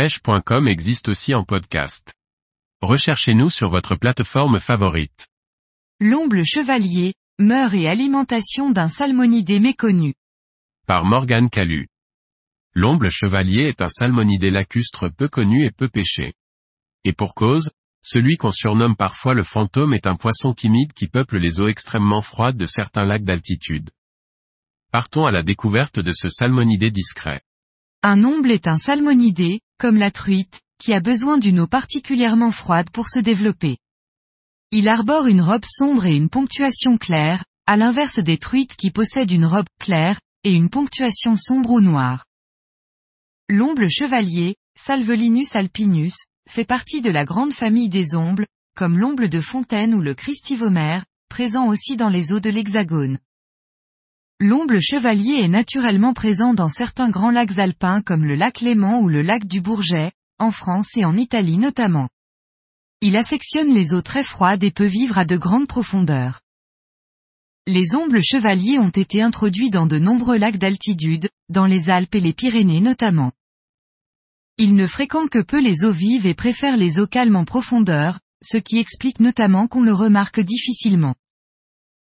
[0.00, 2.14] pêche.com existe aussi en podcast.
[2.80, 5.28] Recherchez-nous sur votre plateforme favorite.
[6.00, 10.14] L'omble chevalier, meurt et alimentation d'un salmonidé méconnu.
[10.86, 11.88] Par Morgane Calu.
[12.72, 16.32] L'omble chevalier est un salmonidé lacustre peu connu et peu pêché.
[17.04, 17.68] Et pour cause,
[18.00, 22.22] celui qu'on surnomme parfois le fantôme est un poisson timide qui peuple les eaux extrêmement
[22.22, 23.90] froides de certains lacs d'altitude.
[24.92, 27.42] Partons à la découverte de ce salmonidé discret.
[28.02, 32.90] Un omble est un salmonidé, comme la truite, qui a besoin d'une eau particulièrement froide
[32.90, 33.78] pour se développer.
[34.70, 39.30] Il arbore une robe sombre et une ponctuation claire, à l'inverse des truites qui possèdent
[39.30, 42.26] une robe claire, et une ponctuation sombre ou noire.
[43.48, 46.14] L'omble chevalier, Salvelinus alpinus,
[46.48, 51.06] fait partie de la grande famille des ombles, comme l'omble de fontaine ou le christivomère,
[51.30, 53.18] présent aussi dans les eaux de l'hexagone.
[54.42, 59.08] L'omble chevalier est naturellement présent dans certains grands lacs alpins comme le lac Léman ou
[59.08, 62.08] le lac du Bourget, en France et en Italie notamment.
[63.02, 66.40] Il affectionne les eaux très froides et peut vivre à de grandes profondeurs.
[67.66, 72.20] Les ombles chevaliers ont été introduits dans de nombreux lacs d'altitude, dans les Alpes et
[72.20, 73.32] les Pyrénées notamment.
[74.56, 78.20] Il ne fréquente que peu les eaux vives et préfère les eaux calmes en profondeur,
[78.42, 81.14] ce qui explique notamment qu'on le remarque difficilement.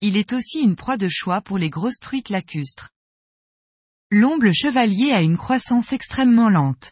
[0.02, 2.90] Il est aussi une proie de choix pour les grosses truites lacustres.
[4.10, 6.92] L'omble chevalier a une croissance extrêmement lente.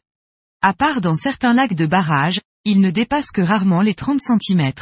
[0.61, 4.73] À part dans certains lacs de barrage, il ne dépasse que rarement les 30 cm.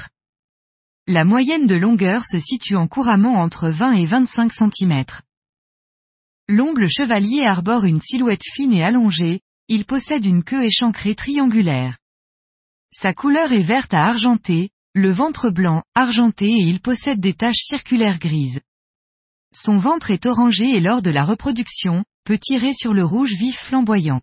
[1.08, 5.06] La moyenne de longueur se situe en couramment entre 20 et 25 cm.
[6.50, 9.40] L'omble chevalier arbore une silhouette fine et allongée,
[9.70, 11.98] il possède une queue échancrée triangulaire.
[12.92, 17.62] Sa couleur est verte à argentée, le ventre blanc, argenté et il possède des taches
[17.62, 18.62] circulaires grises.
[19.54, 23.60] Son ventre est orangé et lors de la reproduction, peut tirer sur le rouge vif
[23.60, 24.22] flamboyant.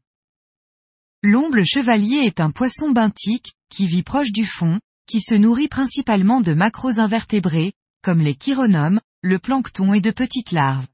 [1.22, 6.40] L'omble chevalier est un poisson benthique, qui vit proche du fond, qui se nourrit principalement
[6.40, 7.72] de macroinvertébrés,
[8.02, 10.88] comme les chironomes, le plancton et de petites larves.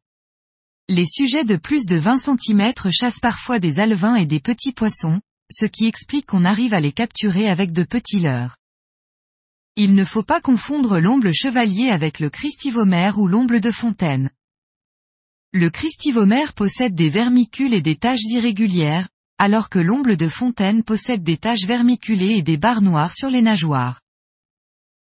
[0.88, 5.22] Les sujets de plus de 20 cm chassent parfois des alevins et des petits poissons,
[5.50, 8.59] ce qui explique qu'on arrive à les capturer avec de petits leurres.
[9.76, 14.30] Il ne faut pas confondre l'omble chevalier avec le christivomère ou l'omble de fontaine.
[15.52, 21.22] Le christivomère possède des vermicules et des taches irrégulières, alors que l'omble de fontaine possède
[21.22, 24.00] des taches vermiculées et des barres noires sur les nageoires.